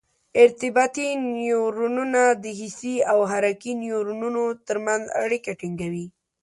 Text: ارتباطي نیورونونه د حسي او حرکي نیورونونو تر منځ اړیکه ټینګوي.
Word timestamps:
ارتباطي 0.43 1.07
نیورونونه 1.35 2.21
د 2.43 2.45
حسي 2.59 2.95
او 3.11 3.19
حرکي 3.31 3.73
نیورونونو 3.83 4.43
تر 4.67 4.77
منځ 4.85 5.03
اړیکه 5.23 5.51
ټینګوي. 5.59 6.05